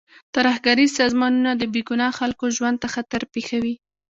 [0.35, 3.75] ترهګریز سازمانونه د بې ګناه خلکو ژوند ته خطر پېښوي.